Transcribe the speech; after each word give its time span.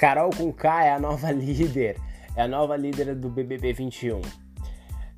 Carol 0.00 0.30
com 0.30 0.50
K 0.50 0.86
é 0.86 0.94
a 0.94 0.98
nova 0.98 1.28
líder, 1.30 2.00
é 2.34 2.40
a 2.40 2.48
nova 2.48 2.74
líder 2.74 3.14
do 3.14 3.28
BBB 3.28 3.74
21. 3.74 4.22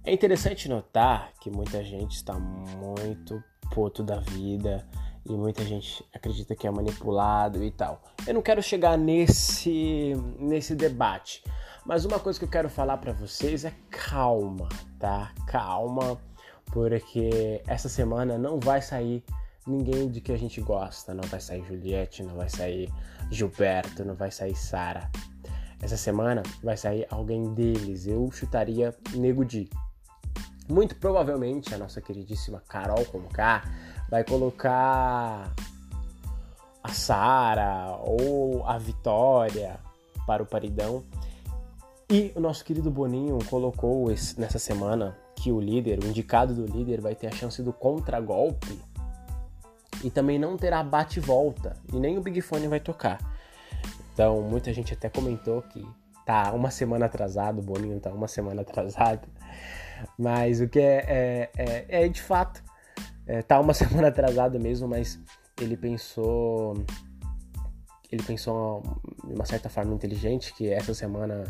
É 0.03 0.13
interessante 0.13 0.69
notar 0.69 1.31
que 1.41 1.49
muita 1.49 1.85
gente 1.85 2.17
está 2.17 2.35
muito 2.35 3.41
puto 3.73 4.03
da 4.03 4.19
vida 4.19 4.85
e 5.25 5.31
muita 5.35 5.65
gente 5.65 6.05
acredita 6.13 6.57
que 6.57 6.67
é 6.67 6.71
manipulado 6.73 7.63
e 7.63 7.71
tal. 7.71 8.03
Eu 8.27 8.35
não 8.35 8.43
quero 8.43 8.61
chegar 8.61 8.99
nesse 8.99 10.15
nesse 10.37 10.75
debate, 10.75 11.45
mas 11.87 12.05
uma 12.05 12.19
coisa 12.19 12.37
que 12.37 12.45
eu 12.45 12.51
quero 12.51 12.69
falar 12.69 12.97
para 12.97 13.13
vocês 13.13 13.65
é 13.65 13.73
calma, 13.89 14.69
tá? 14.99 15.33
Calma, 15.47 16.21
porque 16.73 17.63
essa 17.69 17.89
semana 17.89 18.37
não 18.37 18.59
vai 18.59 18.83
sair 18.83 19.23
ninguém 19.67 20.09
de 20.09 20.21
que 20.21 20.33
a 20.33 20.37
gente 20.37 20.61
gosta. 20.61 21.15
Não 21.15 21.25
vai 21.25 21.41
sair 21.41 21.65
Juliette, 21.65 22.23
não 22.23 22.35
vai 22.35 22.49
sair 22.49 22.93
Gilberto, 23.31 24.05
não 24.05 24.15
vai 24.15 24.31
sair 24.31 24.57
Sara. 24.57 25.11
Essa 25.81 25.97
semana 25.97 26.43
vai 26.63 26.77
sair 26.77 27.07
alguém 27.11 27.53
deles. 27.55 28.07
Eu 28.07 28.31
chutaria 28.31 28.95
Nego 29.15 29.45
Di. 29.45 29.69
Muito 30.69 30.95
provavelmente 30.97 31.75
a 31.75 31.79
nossa 31.79 32.01
queridíssima 32.01 32.63
Carol 32.69 33.05
K 33.33 33.63
vai 34.09 34.25
colocar 34.25 35.53
a 36.83 36.89
Sara 36.93 37.99
ou 38.01 38.65
a 38.67 38.79
Vitória 38.79 39.79
para 40.27 40.43
o 40.43 40.47
paridão. 40.47 41.03
E 42.09 42.33
o 42.37 42.41
nosso 42.41 42.65
querido 42.65 42.91
Boninho 42.91 43.39
colocou 43.49 44.09
nessa 44.37 44.59
semana 44.59 45.17
que 45.35 45.51
o 45.51 45.59
líder, 45.59 45.99
o 45.99 46.07
indicado 46.07 46.55
do 46.55 46.67
líder, 46.67 47.01
vai 47.01 47.15
ter 47.15 47.27
a 47.27 47.33
chance 47.33 47.63
do 47.63 47.73
contragolpe 47.73 48.79
e 50.03 50.11
também 50.11 50.39
não 50.39 50.57
terá 50.57 50.83
bate-volta 50.83 51.77
e 51.93 51.99
nem 51.99 52.19
o 52.19 52.21
Big 52.21 52.41
Fone 52.41 52.69
vai 52.69 52.81
tocar. 52.81 53.19
Então, 54.13 54.43
muita 54.43 54.73
gente 54.73 54.93
até 54.93 55.09
comentou 55.09 55.63
que 55.63 55.87
tá 56.27 56.53
uma 56.53 56.71
semana 56.71 57.07
atrasado, 57.07 57.61
o 57.61 57.63
Boninho 57.63 57.99
tá 58.01 58.11
uma 58.13 58.29
semana 58.29 58.63
atrasado, 58.63 59.27
mas 60.19 60.61
o 60.61 60.69
que 60.69 60.79
é, 60.79 61.05
é, 61.07 61.51
é, 61.57 62.05
é 62.05 62.09
de 62.09 62.23
fato, 62.23 62.63
é, 63.27 63.43
tá 63.43 63.59
uma 63.59 63.73
semana 63.75 64.09
atrasado 64.09 64.59
mesmo, 64.61 64.89
mas 64.89 65.19
ele 65.61 65.77
pensou, 65.77 66.75
ele 68.11 68.23
pensou 68.23 68.83
de 69.25 69.35
uma 69.35 69.45
certa 69.45 69.69
forma 69.69 69.95
inteligente 69.95 70.55
que 70.55 70.69
essa 70.71 70.95
semana 70.95 71.45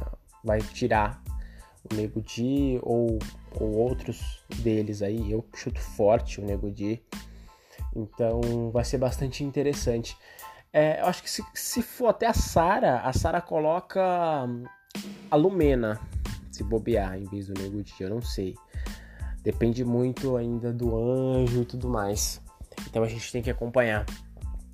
vai 0.44 0.60
tirar 0.60 1.22
o 1.90 1.94
Nego 1.94 2.20
Di 2.20 2.78
ou, 2.82 3.18
ou 3.58 3.72
outros 3.72 4.44
deles 4.62 5.02
aí, 5.02 5.32
eu 5.32 5.44
chuto 5.54 5.80
forte 5.80 6.40
o 6.40 6.44
Nego 6.44 6.70
Di, 6.70 7.02
então 7.94 8.70
vai 8.70 8.84
ser 8.84 8.98
bastante 8.98 9.44
interessante. 9.44 10.16
É, 10.72 11.00
eu 11.00 11.06
acho 11.06 11.22
que 11.22 11.30
se, 11.30 11.44
se 11.54 11.82
for 11.82 12.08
até 12.08 12.26
a 12.26 12.32
Sara, 12.32 13.00
a 13.00 13.12
Sara 13.12 13.40
coloca 13.40 14.00
a 15.30 15.36
Lumena, 15.36 16.00
se 16.50 16.64
bobear, 16.64 17.18
em 17.18 17.24
vez 17.24 17.46
do 17.46 17.60
Nego 17.60 17.82
Di, 17.82 17.94
eu 18.00 18.10
não 18.10 18.22
sei. 18.22 18.54
Depende 19.42 19.84
muito 19.84 20.36
ainda 20.36 20.72
do 20.72 20.96
anjo 20.96 21.62
e 21.62 21.64
tudo 21.64 21.88
mais. 21.88 22.40
Então 22.88 23.02
a 23.02 23.08
gente 23.08 23.30
tem 23.30 23.42
que 23.42 23.50
acompanhar. 23.50 24.06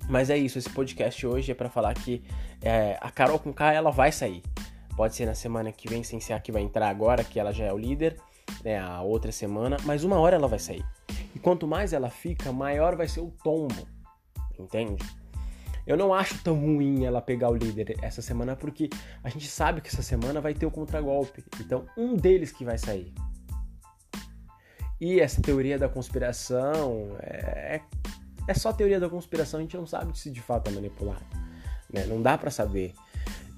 Mas 0.07 0.29
é 0.29 0.37
isso, 0.37 0.57
esse 0.57 0.69
podcast 0.69 1.25
hoje 1.25 1.51
é 1.51 1.55
para 1.55 1.69
falar 1.69 1.93
que 1.93 2.23
é, 2.61 2.97
a 2.99 3.11
Carol 3.11 3.39
com 3.39 3.53
K 3.53 3.73
ela 3.73 3.91
vai 3.91 4.11
sair. 4.11 4.41
Pode 4.95 5.15
ser 5.15 5.25
na 5.25 5.35
semana 5.35 5.71
que 5.71 5.87
vem, 5.87 6.03
sem 6.03 6.19
ser 6.19 6.33
a 6.33 6.39
que 6.39 6.51
vai 6.51 6.61
entrar 6.61 6.89
agora, 6.89 7.23
que 7.23 7.39
ela 7.39 7.53
já 7.53 7.65
é 7.65 7.73
o 7.73 7.77
líder, 7.77 8.17
né, 8.63 8.79
a 8.79 9.01
outra 9.01 9.31
semana, 9.31 9.77
mas 9.85 10.03
uma 10.03 10.19
hora 10.19 10.35
ela 10.35 10.47
vai 10.47 10.59
sair. 10.59 10.83
Quanto 11.41 11.67
mais 11.67 11.93
ela 11.93 12.09
fica, 12.09 12.51
maior 12.51 12.95
vai 12.95 13.07
ser 13.07 13.21
o 13.21 13.31
tombo. 13.43 13.87
Entende? 14.57 15.03
Eu 15.87 15.97
não 15.97 16.13
acho 16.13 16.43
tão 16.43 16.53
ruim 16.53 17.05
ela 17.05 17.21
pegar 17.21 17.49
o 17.49 17.55
líder 17.55 17.97
essa 18.01 18.21
semana, 18.21 18.55
porque 18.55 18.89
a 19.23 19.29
gente 19.29 19.47
sabe 19.47 19.81
que 19.81 19.87
essa 19.87 20.03
semana 20.03 20.39
vai 20.39 20.53
ter 20.53 20.65
o 20.65 20.71
contragolpe. 20.71 21.43
Então, 21.59 21.85
um 21.97 22.15
deles 22.15 22.51
que 22.51 22.63
vai 22.63 22.77
sair. 22.77 23.13
E 25.01 25.19
essa 25.19 25.41
teoria 25.41 25.79
da 25.79 25.89
conspiração 25.89 27.15
é, 27.21 27.81
é 28.47 28.53
só 28.53 28.73
teoria 28.73 28.99
da 28.99 29.09
conspiração, 29.09 29.59
a 29.59 29.63
gente 29.63 29.77
não 29.77 29.87
sabe 29.87 30.17
se 30.17 30.29
de 30.29 30.41
fato 30.41 30.69
é 30.69 30.73
manipulado. 30.73 31.25
Né? 31.91 32.05
Não 32.05 32.21
dá 32.21 32.37
para 32.37 32.51
saber. 32.51 32.93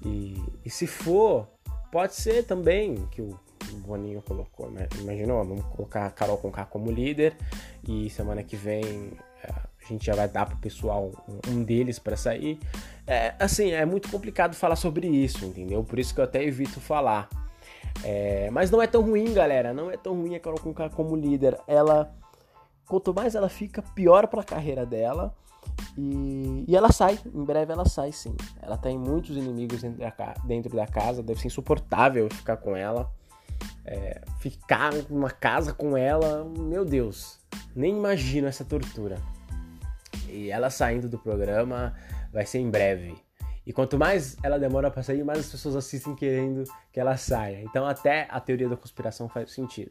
E, 0.04 0.42
e 0.64 0.70
se 0.70 0.86
for, 0.86 1.48
pode 1.90 2.14
ser 2.14 2.44
também 2.44 3.06
que 3.10 3.20
o 3.20 3.38
o 3.74 3.78
Boninho 3.78 4.22
colocou, 4.22 4.70
né? 4.70 4.88
Imaginou? 4.98 5.44
Vamos 5.44 5.64
colocar 5.66 6.06
a 6.06 6.10
Carol 6.10 6.38
Conká 6.38 6.64
como 6.64 6.90
líder 6.90 7.36
e 7.86 8.08
semana 8.10 8.42
que 8.42 8.56
vem 8.56 9.12
é, 9.42 9.50
a 9.50 9.88
gente 9.88 10.06
já 10.06 10.14
vai 10.14 10.28
dar 10.28 10.46
pro 10.46 10.56
pessoal 10.58 11.10
um 11.48 11.62
deles 11.62 11.98
para 11.98 12.16
sair. 12.16 12.58
É, 13.06 13.34
assim, 13.38 13.72
é 13.72 13.84
muito 13.84 14.08
complicado 14.08 14.54
falar 14.54 14.76
sobre 14.76 15.08
isso, 15.08 15.44
entendeu? 15.44 15.82
Por 15.82 15.98
isso 15.98 16.14
que 16.14 16.20
eu 16.20 16.24
até 16.24 16.42
evito 16.42 16.80
falar. 16.80 17.28
É, 18.04 18.48
mas 18.50 18.70
não 18.70 18.80
é 18.80 18.86
tão 18.86 19.02
ruim, 19.02 19.34
galera. 19.34 19.74
Não 19.74 19.90
é 19.90 19.96
tão 19.96 20.14
ruim 20.14 20.36
a 20.36 20.40
Carol 20.40 20.60
Conká 20.60 20.88
como 20.88 21.16
líder. 21.16 21.58
Ela, 21.66 22.14
quanto 22.86 23.12
mais 23.12 23.34
ela 23.34 23.48
fica, 23.48 23.82
pior 23.82 24.28
para 24.28 24.42
a 24.42 24.44
carreira 24.44 24.86
dela. 24.86 25.34
E, 25.96 26.64
e, 26.66 26.76
ela 26.76 26.90
sai, 26.90 27.18
em 27.26 27.44
breve 27.44 27.72
ela 27.72 27.84
sai 27.84 28.12
sim. 28.12 28.34
Ela 28.60 28.76
tem 28.76 28.96
muitos 28.96 29.36
inimigos 29.36 29.82
dentro 29.82 29.98
da, 29.98 30.34
dentro 30.44 30.76
da 30.76 30.86
casa, 30.86 31.22
deve 31.22 31.40
ser 31.40 31.48
insuportável 31.48 32.28
ficar 32.30 32.56
com 32.56 32.76
ela 32.76 33.12
é, 33.84 34.22
ficar 34.40 34.92
numa 35.08 35.30
casa 35.30 35.72
com 35.72 35.96
ela, 35.96 36.44
meu 36.44 36.84
Deus, 36.84 37.38
nem 37.74 37.96
imagino 37.96 38.46
essa 38.46 38.64
tortura. 38.64 39.16
E 40.28 40.50
ela 40.50 40.70
saindo 40.70 41.08
do 41.08 41.18
programa 41.18 41.94
vai 42.32 42.46
ser 42.46 42.58
em 42.58 42.70
breve. 42.70 43.16
E 43.64 43.72
quanto 43.72 43.98
mais 43.98 44.36
ela 44.42 44.58
demora 44.58 44.90
para 44.90 45.02
sair, 45.02 45.22
mais 45.22 45.40
as 45.40 45.50
pessoas 45.50 45.76
assistem 45.76 46.14
querendo 46.14 46.64
que 46.92 46.98
ela 46.98 47.16
saia. 47.16 47.62
Então 47.62 47.86
até 47.86 48.26
a 48.30 48.40
teoria 48.40 48.68
da 48.68 48.76
conspiração 48.76 49.28
faz 49.28 49.52
sentido. 49.52 49.90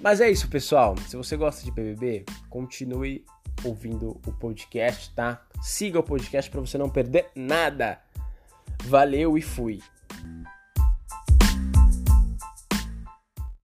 Mas 0.00 0.20
é 0.20 0.30
isso, 0.30 0.48
pessoal. 0.48 0.96
Se 1.06 1.16
você 1.16 1.36
gosta 1.36 1.64
de 1.64 1.70
BBB, 1.70 2.24
continue 2.48 3.24
ouvindo 3.64 4.20
o 4.26 4.32
podcast, 4.32 5.14
tá? 5.14 5.42
Siga 5.60 5.98
o 5.98 6.02
podcast 6.02 6.50
para 6.50 6.60
você 6.60 6.78
não 6.78 6.88
perder 6.88 7.26
nada. 7.34 8.00
Valeu 8.84 9.38
e 9.38 9.42
fui. 9.42 9.80